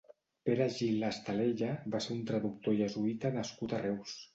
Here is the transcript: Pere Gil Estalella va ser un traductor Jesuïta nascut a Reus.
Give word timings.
Pere 0.47 0.65
Gil 0.77 1.05
Estalella 1.11 1.71
va 1.97 2.03
ser 2.07 2.13
un 2.19 2.27
traductor 2.33 2.79
Jesuïta 2.85 3.37
nascut 3.41 3.75
a 3.81 3.89
Reus. 3.89 4.23